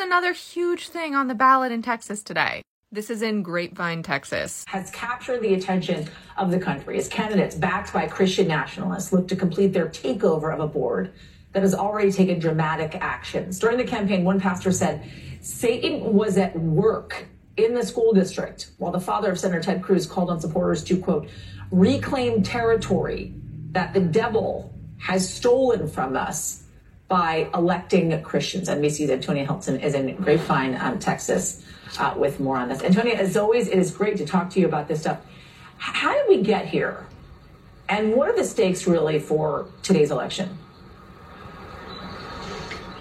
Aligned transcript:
another 0.00 0.32
huge 0.32 0.88
thing 0.88 1.14
on 1.14 1.28
the 1.28 1.34
ballot 1.34 1.72
in 1.72 1.82
Texas 1.82 2.22
today. 2.22 2.62
This 2.92 3.08
is 3.08 3.22
in 3.22 3.42
Grapevine, 3.42 4.02
Texas. 4.02 4.64
Has 4.66 4.90
captured 4.90 5.42
the 5.42 5.54
attention 5.54 6.08
of 6.36 6.50
the 6.50 6.58
country 6.58 6.98
as 6.98 7.06
candidates 7.06 7.54
backed 7.54 7.92
by 7.92 8.08
Christian 8.08 8.48
nationalists 8.48 9.12
look 9.12 9.28
to 9.28 9.36
complete 9.36 9.72
their 9.72 9.88
takeover 9.88 10.52
of 10.52 10.58
a 10.58 10.66
board 10.66 11.12
that 11.52 11.62
has 11.62 11.74
already 11.74 12.10
taken 12.10 12.38
dramatic 12.38 12.96
actions. 13.00 13.58
During 13.58 13.76
the 13.76 13.84
campaign, 13.84 14.24
one 14.24 14.40
pastor 14.40 14.72
said 14.72 15.08
Satan 15.40 16.14
was 16.14 16.36
at 16.36 16.58
work 16.58 17.26
in 17.56 17.74
the 17.74 17.84
school 17.84 18.12
district 18.12 18.70
while 18.78 18.92
the 18.92 19.00
father 19.00 19.30
of 19.30 19.38
Senator 19.38 19.62
Ted 19.62 19.82
Cruz 19.82 20.06
called 20.06 20.30
on 20.30 20.40
supporters 20.40 20.82
to, 20.84 20.98
quote, 20.98 21.28
reclaim 21.70 22.42
territory 22.42 23.32
that 23.72 23.94
the 23.94 24.00
devil 24.00 24.74
has 24.98 25.32
stolen 25.32 25.88
from 25.88 26.16
us 26.16 26.59
by 27.10 27.50
electing 27.54 28.22
Christians. 28.22 28.68
NBC's 28.68 29.10
Antonia 29.10 29.44
Hylton 29.44 29.80
is 29.80 29.94
in 29.94 30.14
Grapevine, 30.14 30.76
um, 30.76 31.00
Texas 31.00 31.60
uh, 31.98 32.14
with 32.16 32.38
more 32.38 32.56
on 32.56 32.68
this. 32.68 32.82
Antonia, 32.82 33.14
as 33.14 33.36
always, 33.36 33.66
it 33.66 33.80
is 33.80 33.90
great 33.90 34.16
to 34.18 34.24
talk 34.24 34.48
to 34.50 34.60
you 34.60 34.66
about 34.66 34.86
this 34.86 35.00
stuff. 35.00 35.18
How 35.76 36.14
did 36.14 36.28
we 36.28 36.40
get 36.40 36.66
here? 36.66 37.04
And 37.88 38.14
what 38.14 38.28
are 38.28 38.36
the 38.36 38.44
stakes 38.44 38.86
really 38.86 39.18
for 39.18 39.66
today's 39.82 40.12
election? 40.12 40.56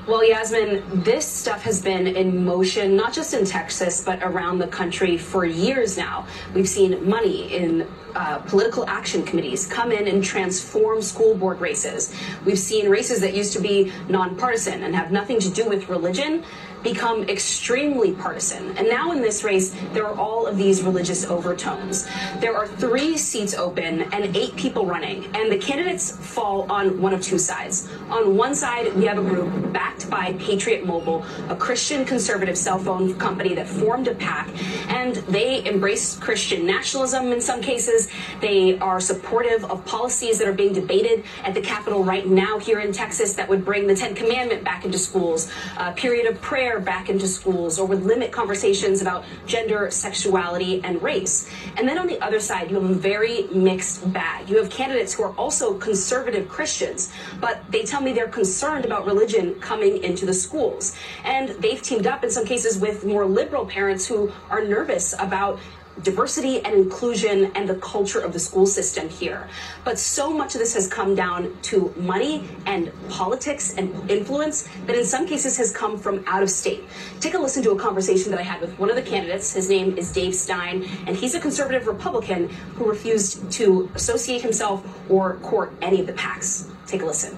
Well, 0.09 0.25
Yasmin, 0.25 1.03
this 1.03 1.23
stuff 1.27 1.61
has 1.61 1.83
been 1.83 2.07
in 2.07 2.43
motion, 2.43 2.95
not 2.95 3.13
just 3.13 3.35
in 3.35 3.45
Texas, 3.45 4.03
but 4.03 4.23
around 4.23 4.57
the 4.57 4.65
country 4.65 5.19
for 5.19 5.45
years 5.45 5.99
now. 5.99 6.25
We've 6.55 6.67
seen 6.67 7.07
money 7.07 7.53
in 7.53 7.87
uh, 8.15 8.39
political 8.39 8.89
action 8.89 9.23
committees 9.23 9.67
come 9.67 9.91
in 9.91 10.07
and 10.07 10.23
transform 10.23 11.03
school 11.03 11.35
board 11.35 11.61
races. 11.61 12.11
We've 12.43 12.57
seen 12.57 12.89
races 12.89 13.21
that 13.21 13.35
used 13.35 13.53
to 13.53 13.61
be 13.61 13.93
nonpartisan 14.07 14.81
and 14.81 14.95
have 14.95 15.11
nothing 15.11 15.39
to 15.41 15.49
do 15.51 15.69
with 15.69 15.89
religion 15.89 16.43
become 16.83 17.23
extremely 17.29 18.13
partisan. 18.13 18.77
And 18.77 18.87
now 18.87 19.11
in 19.11 19.21
this 19.21 19.43
race, 19.43 19.75
there 19.93 20.05
are 20.07 20.17
all 20.17 20.47
of 20.47 20.57
these 20.57 20.81
religious 20.81 21.25
overtones. 21.25 22.07
There 22.39 22.55
are 22.55 22.67
three 22.67 23.17
seats 23.17 23.53
open 23.53 24.01
and 24.13 24.35
eight 24.35 24.55
people 24.55 24.85
running, 24.85 25.25
and 25.35 25.51
the 25.51 25.57
candidates 25.57 26.11
fall 26.11 26.71
on 26.71 27.01
one 27.01 27.13
of 27.13 27.21
two 27.21 27.37
sides. 27.37 27.89
On 28.09 28.35
one 28.37 28.55
side, 28.55 28.93
we 28.95 29.05
have 29.05 29.17
a 29.17 29.21
group 29.21 29.73
backed 29.73 30.09
by 30.09 30.33
Patriot 30.33 30.85
Mobile, 30.85 31.25
a 31.49 31.55
Christian 31.55 32.05
conservative 32.05 32.57
cell 32.57 32.79
phone 32.79 33.13
company 33.15 33.53
that 33.55 33.67
formed 33.67 34.07
a 34.07 34.15
PAC, 34.15 34.49
and 34.89 35.15
they 35.27 35.65
embrace 35.65 36.17
Christian 36.17 36.65
nationalism 36.65 37.31
in 37.31 37.41
some 37.41 37.61
cases. 37.61 38.09
They 38.39 38.77
are 38.79 38.99
supportive 38.99 39.65
of 39.65 39.85
policies 39.85 40.39
that 40.39 40.47
are 40.47 40.53
being 40.53 40.73
debated 40.73 41.23
at 41.43 41.53
the 41.53 41.61
Capitol 41.61 42.03
right 42.03 42.27
now 42.27 42.59
here 42.59 42.79
in 42.79 42.91
Texas 42.91 43.33
that 43.33 43.47
would 43.49 43.65
bring 43.65 43.87
the 43.87 43.95
Ten 43.95 44.15
Commandment 44.15 44.63
back 44.63 44.85
into 44.85 44.97
schools, 44.97 45.51
a 45.77 45.91
period 45.91 46.25
of 46.27 46.39
prayer 46.41 46.68
back 46.77 47.09
into 47.09 47.25
schools 47.25 47.79
or 47.79 47.87
would 47.87 48.03
limit 48.03 48.31
conversations 48.31 49.01
about 49.01 49.23
gender, 49.47 49.89
sexuality, 49.89 50.81
and 50.83 51.01
race. 51.01 51.49
And 51.77 51.87
then 51.87 51.97
on 51.97 52.05
the 52.05 52.21
other 52.21 52.39
side, 52.41 52.69
you 52.69 52.79
have 52.79 52.89
a 52.89 52.93
very 52.93 53.47
mixed 53.53 54.11
bag. 54.11 54.49
You 54.49 54.57
have 54.57 54.69
candidates 54.69 55.13
who 55.13 55.23
are 55.23 55.33
also 55.35 55.73
conservative 55.75 56.49
Christians, 56.49 57.13
but 57.39 57.63
they 57.71 57.83
tell 57.83 58.01
me 58.01 58.11
they're 58.11 58.27
concerned 58.27 58.83
about 58.83 59.05
religion 59.05 59.55
coming 59.61 60.03
into 60.03 60.25
the 60.25 60.33
schools. 60.33 60.95
And 61.23 61.49
they've 61.61 61.81
teamed 61.81 62.07
up 62.07 62.23
in 62.25 62.29
some 62.29 62.45
cases 62.45 62.77
with 62.77 63.05
more 63.05 63.25
liberal 63.25 63.65
parents 63.65 64.05
who 64.05 64.31
are 64.49 64.63
nervous 64.63 65.13
about 65.17 65.59
diversity 66.03 66.63
and 66.63 66.73
inclusion 66.73 67.51
and 67.55 67.67
the 67.67 67.75
culture 67.75 68.19
of 68.19 68.33
the 68.33 68.39
school 68.39 68.65
system 68.65 69.09
here. 69.09 69.49
But 69.83 69.99
so 69.99 70.31
much 70.31 70.55
of 70.55 70.59
this 70.59 70.73
has 70.73 70.87
come 70.87 71.15
down 71.15 71.57
to 71.63 71.93
money 71.97 72.47
and 72.65 72.91
politics 73.09 73.75
and 73.77 74.09
influence 74.09 74.67
that 74.85 74.95
in 74.95 75.05
some 75.05 75.27
cases 75.27 75.57
has 75.57 75.71
come 75.71 75.97
from 75.97 76.23
out 76.27 76.43
of 76.43 76.49
state. 76.49 76.83
Take 77.19 77.33
a 77.33 77.37
listen 77.37 77.63
to 77.63 77.71
a 77.71 77.79
conversation 77.79 78.31
that 78.31 78.39
I 78.39 78.43
had 78.43 78.61
with 78.61 78.77
one 78.79 78.89
of 78.89 78.95
the 78.95 79.01
candidates. 79.01 79.53
His 79.53 79.69
name 79.69 79.97
is 79.97 80.11
Dave 80.11 80.33
Stine, 80.35 80.87
and 81.05 81.15
he's 81.15 81.35
a 81.35 81.39
conservative 81.39 81.87
Republican 81.87 82.49
who 82.75 82.89
refused 82.89 83.51
to 83.53 83.91
associate 83.95 84.41
himself 84.41 84.85
or 85.09 85.35
court 85.37 85.73
any 85.81 85.99
of 85.99 86.07
the 86.07 86.13
PACs. 86.13 86.69
Take 86.87 87.01
a 87.01 87.05
listen. 87.05 87.37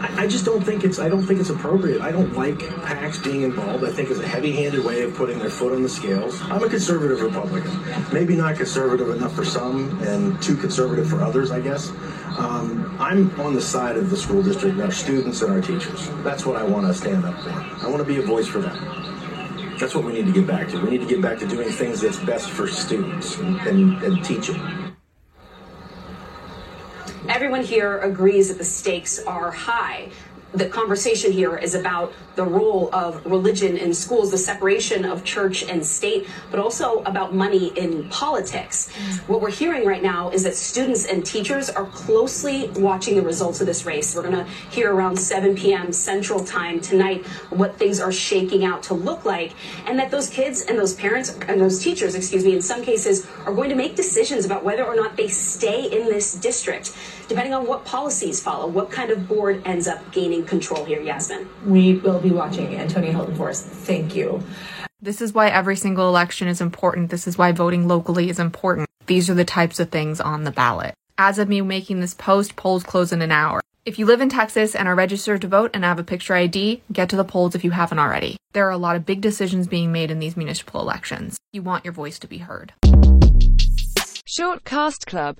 I 0.00 0.26
just 0.26 0.46
don't 0.46 0.62
think 0.62 0.82
it's. 0.82 0.98
I 0.98 1.08
don't 1.08 1.22
think 1.22 1.40
it's 1.40 1.50
appropriate. 1.50 2.00
I 2.00 2.10
don't 2.10 2.32
like 2.34 2.58
PACs 2.58 3.22
being 3.22 3.42
involved. 3.42 3.84
I 3.84 3.90
think 3.90 4.10
it's 4.10 4.20
a 4.20 4.26
heavy-handed 4.26 4.82
way 4.82 5.02
of 5.02 5.14
putting 5.14 5.38
their 5.38 5.50
foot 5.50 5.74
on 5.74 5.82
the 5.82 5.88
scales. 5.88 6.40
I'm 6.42 6.62
a 6.62 6.68
conservative 6.68 7.20
Republican, 7.20 7.70
maybe 8.12 8.34
not 8.34 8.56
conservative 8.56 9.10
enough 9.10 9.34
for 9.34 9.44
some, 9.44 10.00
and 10.02 10.40
too 10.42 10.56
conservative 10.56 11.08
for 11.08 11.20
others. 11.20 11.50
I 11.50 11.60
guess. 11.60 11.90
Um, 12.38 12.96
I'm 12.98 13.38
on 13.40 13.54
the 13.54 13.60
side 13.60 13.96
of 13.96 14.08
the 14.08 14.16
school 14.16 14.42
district 14.42 14.74
and 14.74 14.82
our 14.82 14.90
students 14.90 15.42
and 15.42 15.52
our 15.52 15.60
teachers. 15.60 16.08
That's 16.22 16.46
what 16.46 16.56
I 16.56 16.64
want 16.64 16.86
to 16.86 16.94
stand 16.94 17.24
up 17.24 17.38
for. 17.42 17.50
I 17.50 17.88
want 17.88 17.98
to 17.98 18.04
be 18.04 18.18
a 18.18 18.22
voice 18.22 18.46
for 18.46 18.60
them. 18.60 18.76
That's 19.78 19.94
what 19.94 20.04
we 20.04 20.12
need 20.12 20.26
to 20.26 20.32
get 20.32 20.46
back 20.46 20.68
to. 20.68 20.80
We 20.80 20.90
need 20.90 21.00
to 21.00 21.06
get 21.06 21.20
back 21.20 21.38
to 21.40 21.46
doing 21.46 21.70
things 21.70 22.00
that's 22.00 22.18
best 22.18 22.50
for 22.50 22.68
students 22.68 23.38
and, 23.38 23.56
and, 23.62 24.02
and 24.02 24.24
teaching. 24.24 24.89
Everyone 27.28 27.62
here 27.62 27.98
agrees 27.98 28.48
that 28.48 28.56
the 28.56 28.64
stakes 28.64 29.22
are 29.24 29.50
high. 29.50 30.08
The 30.52 30.68
conversation 30.68 31.30
here 31.30 31.56
is 31.56 31.74
about 31.74 32.12
the 32.34 32.44
role 32.44 32.88
of 32.92 33.24
religion 33.26 33.76
in 33.76 33.92
schools, 33.94 34.30
the 34.30 34.38
separation 34.38 35.04
of 35.04 35.22
church 35.24 35.62
and 35.62 35.84
state, 35.84 36.26
but 36.50 36.58
also 36.58 37.02
about 37.04 37.34
money 37.34 37.68
in 37.76 38.08
politics. 38.08 38.90
What 39.26 39.40
we're 39.40 39.50
hearing 39.50 39.86
right 39.86 40.02
now 40.02 40.30
is 40.30 40.42
that 40.44 40.56
students 40.56 41.06
and 41.06 41.24
teachers 41.24 41.70
are 41.70 41.84
closely 41.86 42.68
watching 42.76 43.14
the 43.14 43.22
results 43.22 43.60
of 43.60 43.66
this 43.66 43.84
race. 43.84 44.14
We're 44.14 44.22
going 44.22 44.44
to 44.44 44.50
hear 44.70 44.92
around 44.92 45.16
7 45.18 45.54
p.m. 45.54 45.92
Central 45.92 46.42
Time 46.44 46.80
tonight 46.80 47.26
what 47.50 47.76
things 47.76 48.00
are 48.00 48.12
shaking 48.12 48.64
out 48.64 48.82
to 48.84 48.94
look 48.94 49.24
like, 49.24 49.52
and 49.86 49.98
that 49.98 50.10
those 50.10 50.28
kids 50.28 50.62
and 50.62 50.78
those 50.78 50.94
parents 50.94 51.36
and 51.46 51.60
those 51.60 51.78
teachers, 51.78 52.14
excuse 52.14 52.44
me, 52.44 52.54
in 52.54 52.62
some 52.62 52.82
cases 52.82 53.26
are 53.44 53.54
going 53.54 53.70
to 53.70 53.76
make 53.76 53.94
decisions 53.94 54.44
about 54.44 54.64
whether 54.64 54.84
or 54.84 54.96
not 54.96 55.16
they 55.16 55.28
stay 55.28 55.84
in 55.84 56.06
this 56.06 56.34
district, 56.34 56.96
depending 57.28 57.54
on 57.54 57.66
what 57.66 57.84
policies 57.84 58.40
follow, 58.42 58.66
what 58.66 58.90
kind 58.90 59.10
of 59.10 59.28
board 59.28 59.62
ends 59.64 59.86
up 59.86 60.10
gaining 60.12 60.39
control 60.42 60.84
here, 60.84 61.00
Yasmin. 61.00 61.48
We 61.66 61.96
will 61.96 62.20
be 62.20 62.30
watching 62.30 62.74
Antonia 62.76 63.12
Hylton 63.12 63.34
for 63.36 63.50
us. 63.50 63.62
Thank 63.62 64.14
you. 64.14 64.42
This 65.02 65.22
is 65.22 65.32
why 65.32 65.48
every 65.48 65.76
single 65.76 66.08
election 66.08 66.46
is 66.48 66.60
important. 66.60 67.10
This 67.10 67.26
is 67.26 67.38
why 67.38 67.52
voting 67.52 67.88
locally 67.88 68.28
is 68.28 68.38
important. 68.38 68.88
These 69.06 69.30
are 69.30 69.34
the 69.34 69.44
types 69.44 69.80
of 69.80 69.90
things 69.90 70.20
on 70.20 70.44
the 70.44 70.50
ballot. 70.50 70.94
As 71.16 71.38
of 71.38 71.48
me 71.48 71.60
making 71.60 72.00
this 72.00 72.14
post, 72.14 72.56
polls 72.56 72.82
close 72.82 73.12
in 73.12 73.22
an 73.22 73.32
hour. 73.32 73.60
If 73.86 73.98
you 73.98 74.04
live 74.04 74.20
in 74.20 74.28
Texas 74.28 74.74
and 74.74 74.86
are 74.86 74.94
registered 74.94 75.40
to 75.40 75.48
vote 75.48 75.70
and 75.72 75.84
have 75.84 75.98
a 75.98 76.04
picture 76.04 76.34
ID, 76.34 76.82
get 76.92 77.08
to 77.08 77.16
the 77.16 77.24
polls 77.24 77.54
if 77.54 77.64
you 77.64 77.70
haven't 77.70 77.98
already. 77.98 78.36
There 78.52 78.66
are 78.66 78.70
a 78.70 78.76
lot 78.76 78.96
of 78.96 79.06
big 79.06 79.22
decisions 79.22 79.66
being 79.66 79.90
made 79.90 80.10
in 80.10 80.18
these 80.18 80.36
municipal 80.36 80.80
elections. 80.80 81.38
You 81.52 81.62
want 81.62 81.84
your 81.84 81.94
voice 81.94 82.18
to 82.18 82.28
be 82.28 82.38
heard. 82.38 82.74
Short 84.26 84.64
Cast 84.64 85.06
Club 85.06 85.36